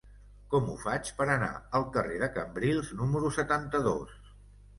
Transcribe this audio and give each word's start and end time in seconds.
Com 0.53 0.69
ho 0.69 0.77
faig 0.83 1.11
per 1.19 1.27
anar 1.33 1.49
al 1.81 1.85
carrer 1.99 2.17
de 2.25 2.31
Cambrils 2.39 2.91
número 3.03 3.31
setanta-dos? 3.37 4.19